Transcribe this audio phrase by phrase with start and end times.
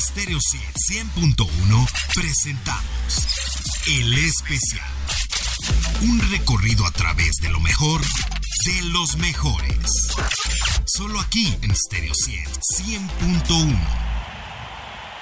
[0.00, 1.46] Stereo 100.1
[2.14, 3.28] presentamos
[3.86, 4.88] El Especial.
[6.00, 10.08] Un recorrido a través de lo mejor de los mejores.
[10.86, 13.78] Solo aquí en Stereo 100.1.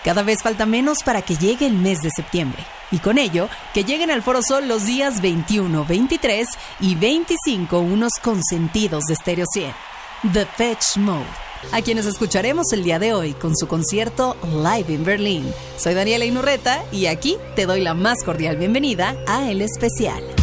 [0.05, 2.65] Cada vez falta menos para que llegue el mes de septiembre.
[2.93, 6.49] Y con ello, que lleguen al Foro Sol los días 21, 23
[6.81, 9.73] y 25 unos consentidos de Stereo 100.
[10.33, 11.48] The Fetch Mode.
[11.73, 15.53] A quienes escucharemos el día de hoy con su concierto Live in Berlin.
[15.77, 20.38] Soy Daniela Inurreta y aquí te doy la más cordial bienvenida a El Especial.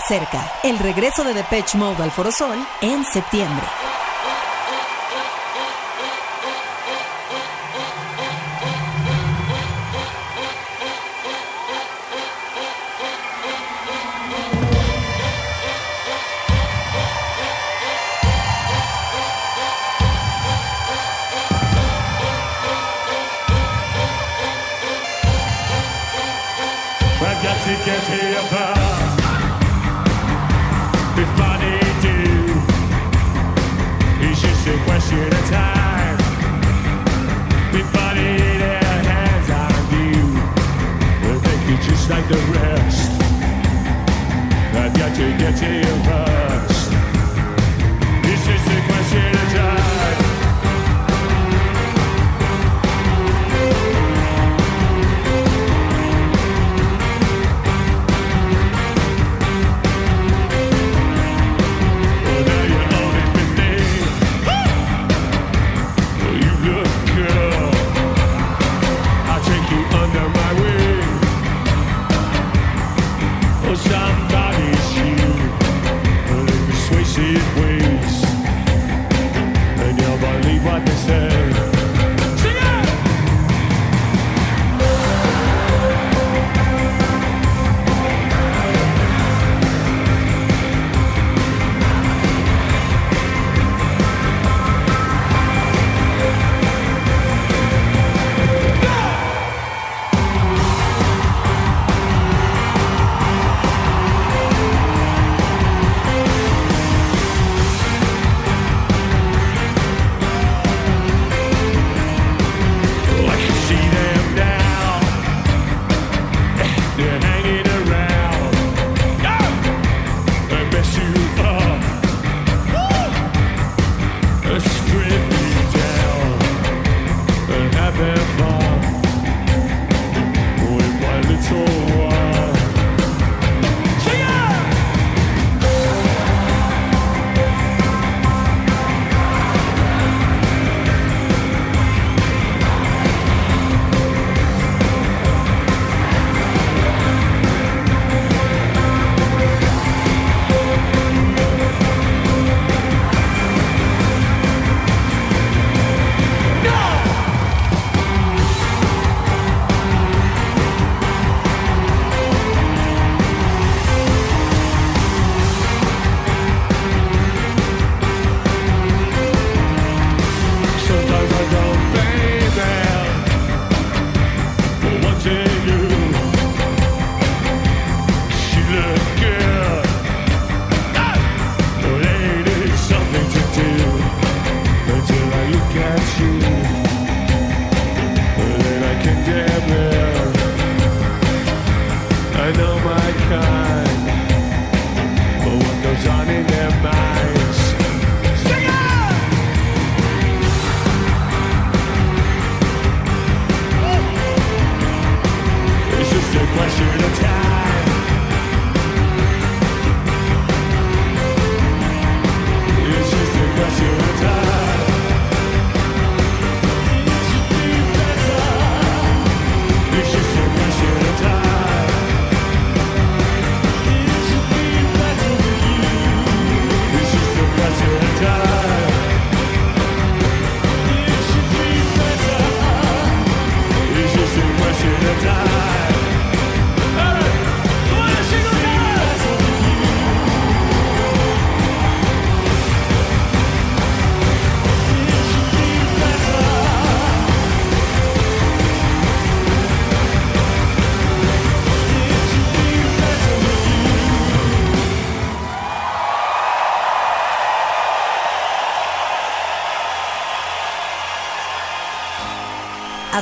[0.00, 3.64] Cerca el regreso de Depeche Mode al Foro Sol en septiembre.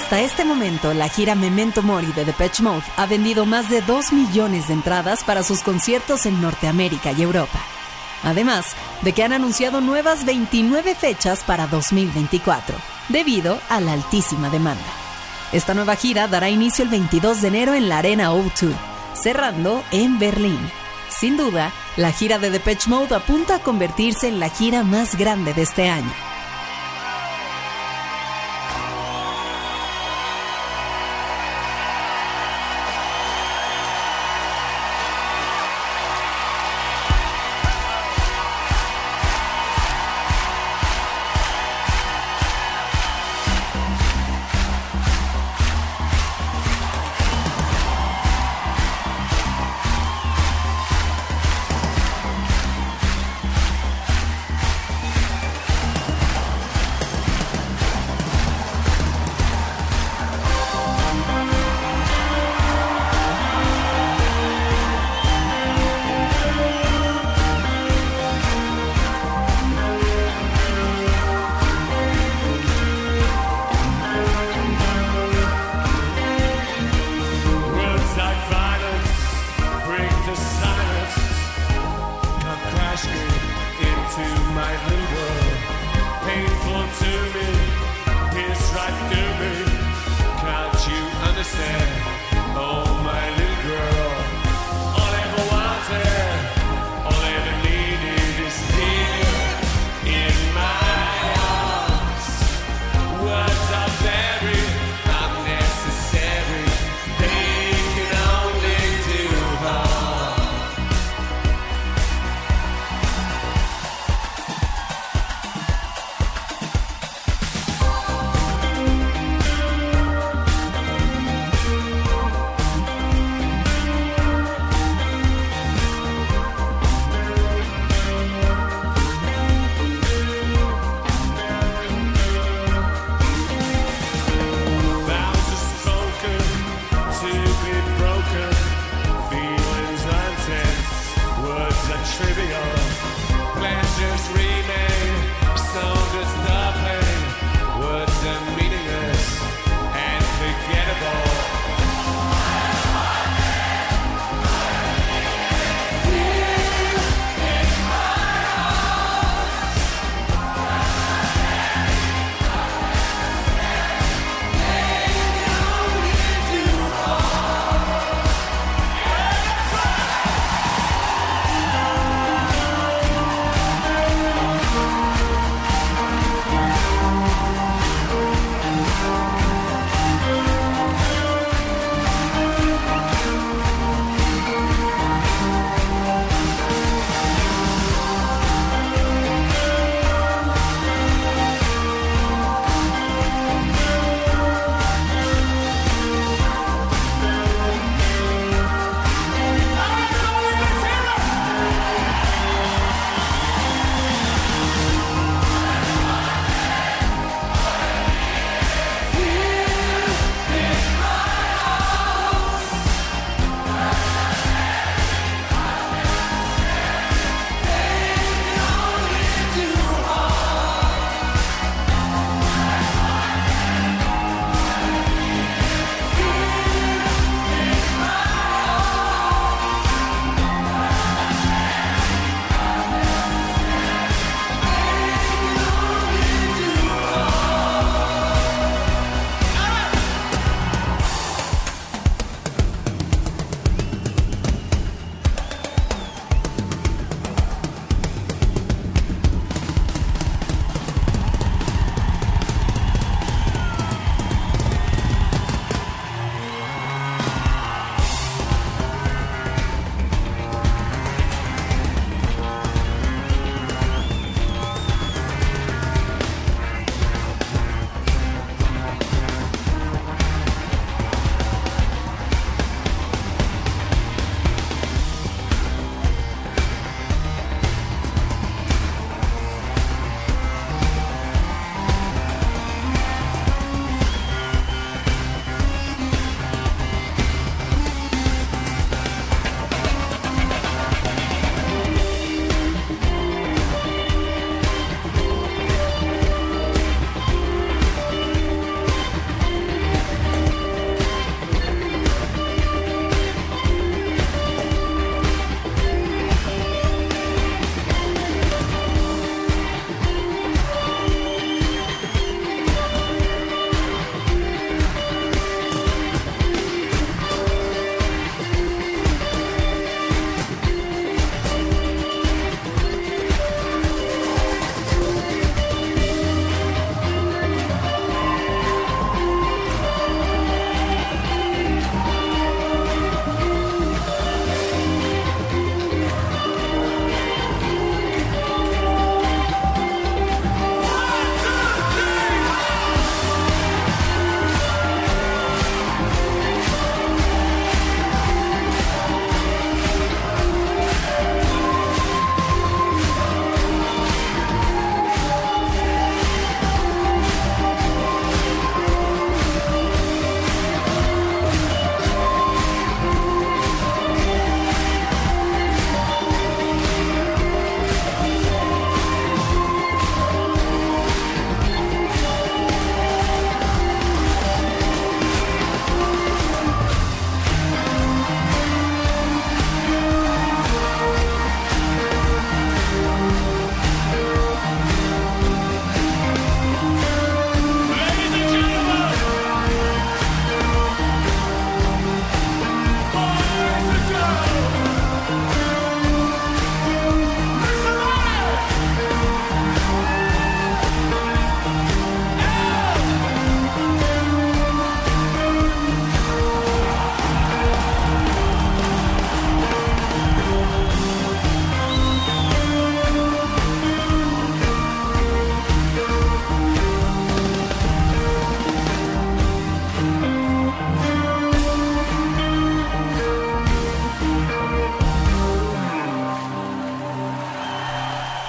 [0.07, 4.13] Hasta este momento, la gira Memento Mori de Depeche Mode ha vendido más de 2
[4.13, 7.59] millones de entradas para sus conciertos en Norteamérica y Europa.
[8.23, 12.77] Además de que han anunciado nuevas 29 fechas para 2024,
[13.09, 14.87] debido a la altísima demanda.
[15.51, 18.77] Esta nueva gira dará inicio el 22 de enero en la Arena O2,
[19.13, 20.71] cerrando en Berlín.
[21.09, 25.53] Sin duda, la gira de Depeche Mode apunta a convertirse en la gira más grande
[25.53, 26.26] de este año.
[86.37, 87.49] painful to me,
[88.77, 89.55] right through me.
[90.43, 91.86] Can't you understand?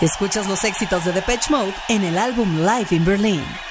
[0.08, 3.67] Escuchas los éxitos de Depeche Mode en el álbum Live in Berlin.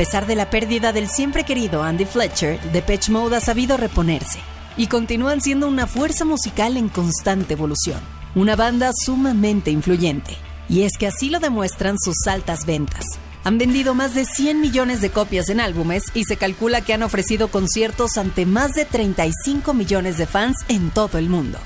[0.00, 4.38] Pesar de la pérdida del siempre querido Andy Fletcher, Depeche Mode ha sabido reponerse
[4.78, 8.00] y continúan siendo una fuerza musical en constante evolución.
[8.34, 10.38] Una banda sumamente influyente.
[10.70, 13.04] Y es que así lo demuestran sus altas ventas.
[13.44, 17.02] Han vendido más de 100 millones de copias en álbumes y se calcula que han
[17.02, 21.58] ofrecido conciertos ante más de 35 millones de fans en todo el mundo.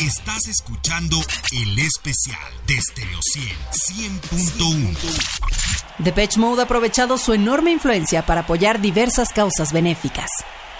[0.00, 1.16] Estás escuchando
[1.52, 4.96] el especial de Stereo 100 100.1.
[5.98, 10.30] Depeche Mode ha aprovechado su enorme influencia para apoyar diversas causas benéficas.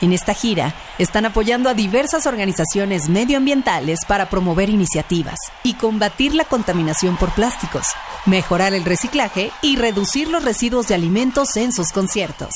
[0.01, 6.45] En esta gira están apoyando a diversas organizaciones medioambientales para promover iniciativas y combatir la
[6.45, 7.87] contaminación por plásticos,
[8.27, 12.53] mejorar el reciclaje y reducir los residuos de alimentos en sus conciertos.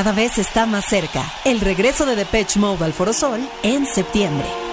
[0.00, 4.69] Cada vez está más cerca el regreso de Depeche Mode al Foro Sol en septiembre.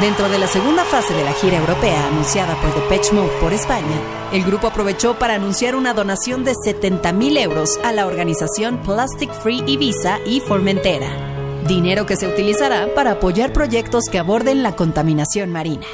[0.00, 3.52] Dentro de la segunda fase de la gira europea anunciada por The Depeche Mode por
[3.52, 4.00] España,
[4.32, 9.30] el grupo aprovechó para anunciar una donación de 70 mil euros a la organización Plastic
[9.30, 15.52] Free Ibiza y Formentera, dinero que se utilizará para apoyar proyectos que aborden la contaminación
[15.52, 15.86] marina.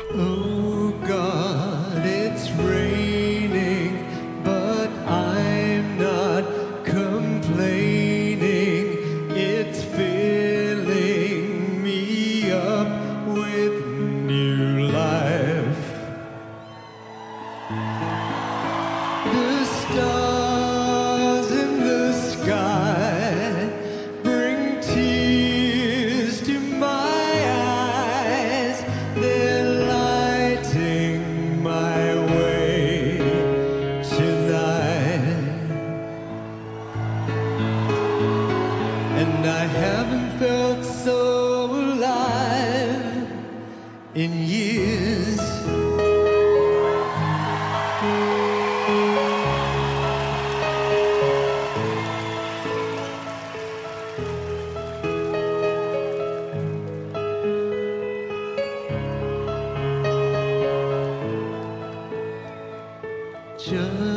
[63.66, 64.15] Just.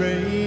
[0.00, 0.39] rain.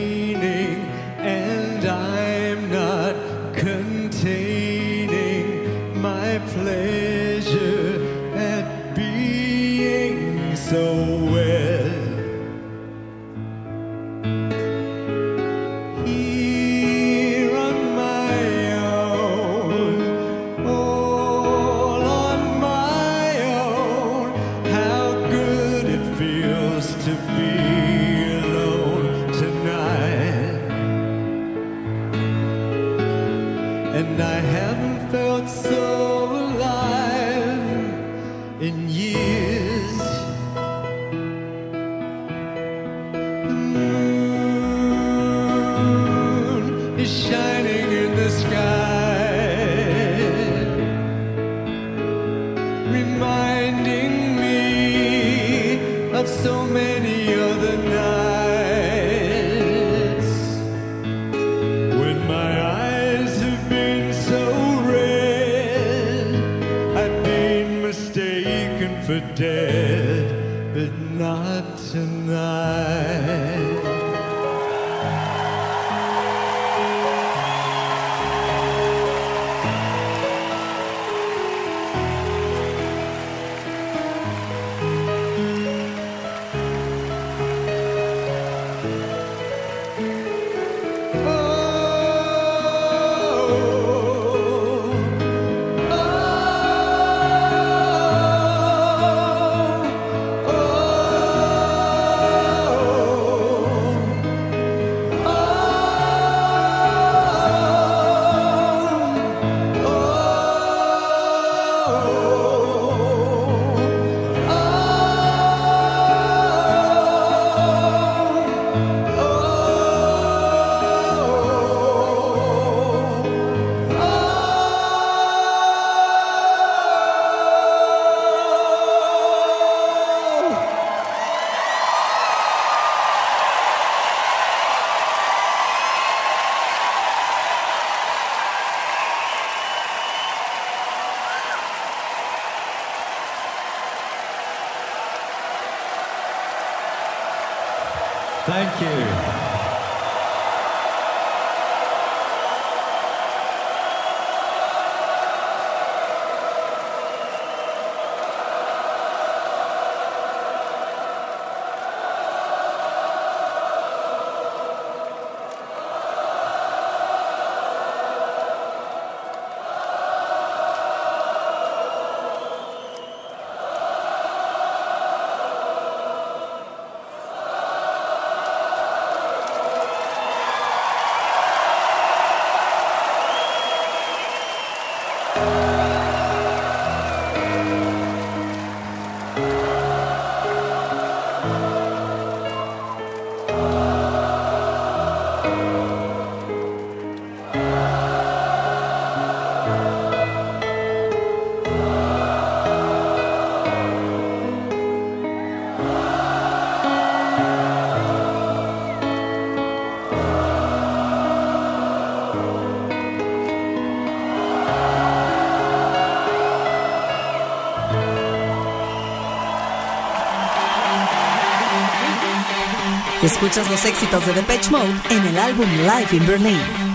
[223.44, 226.93] Escuchas los éxitos de Depeche Mode en el álbum Live in Berlin.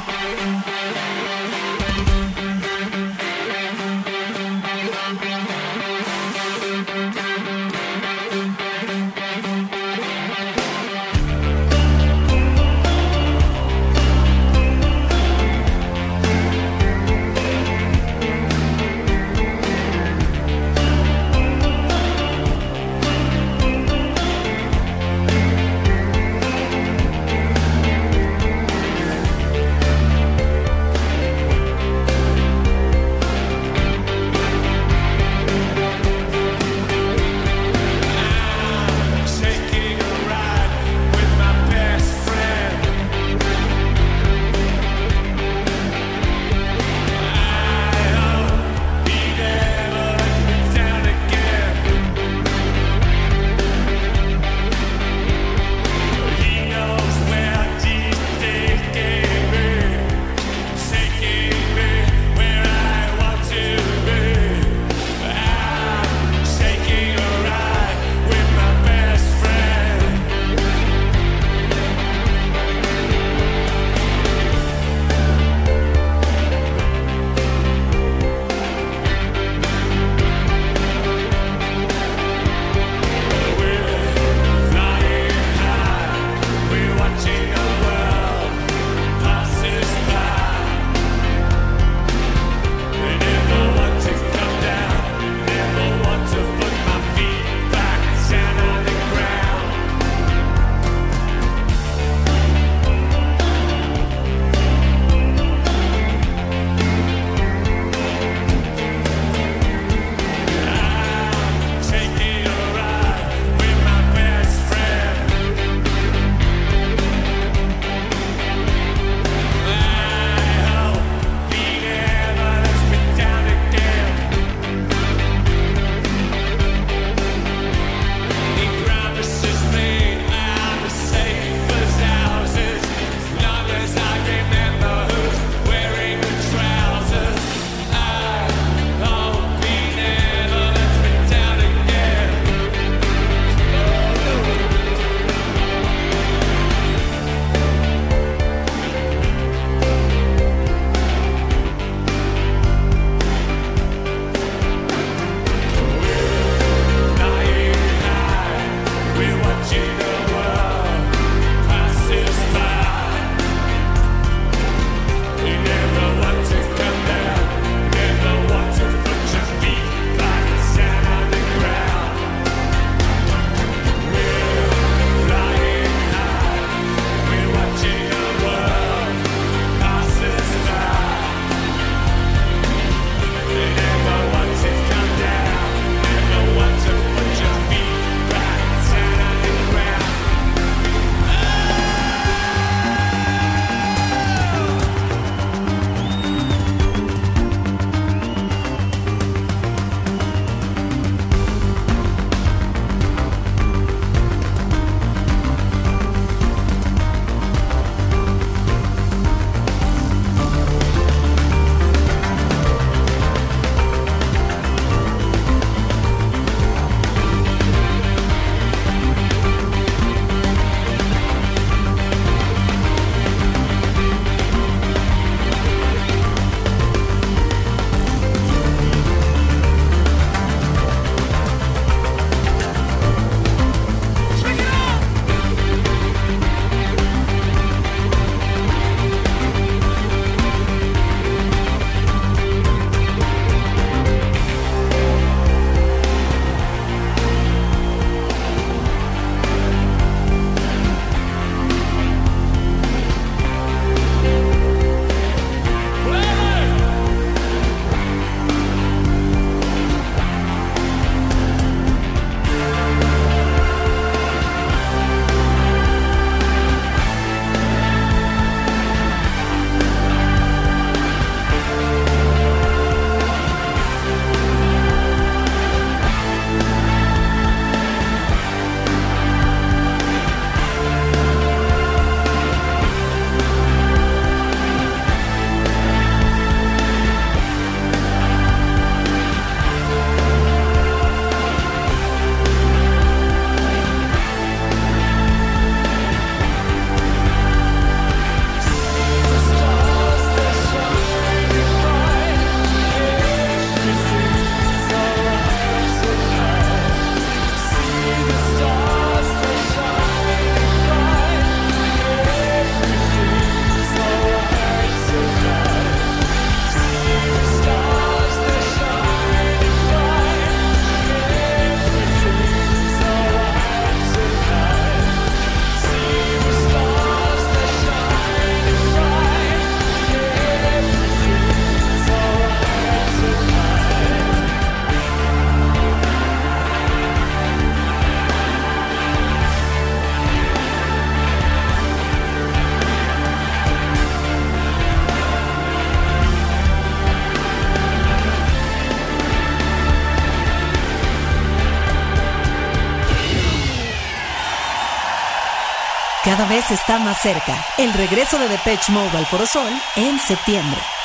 [356.28, 360.97] Cada vez está más cerca el regreso de Depeche Mode al Foro Sol en septiembre.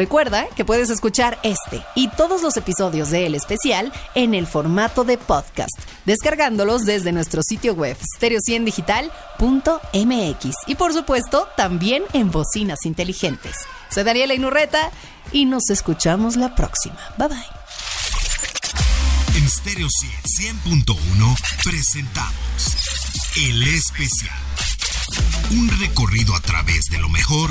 [0.00, 5.04] Recuerda que puedes escuchar este y todos los episodios de El Especial en el formato
[5.04, 13.54] de podcast, descargándolos desde nuestro sitio web stereo100digital.mx y por supuesto también en bocinas inteligentes.
[13.90, 14.90] Soy Daniela Inurreta
[15.32, 16.96] y nos escuchamos la próxima.
[17.18, 17.44] Bye bye.
[19.36, 22.74] En Stereo 100.1 presentamos
[23.36, 24.38] El Especial.
[25.50, 27.50] Un recorrido a través de lo mejor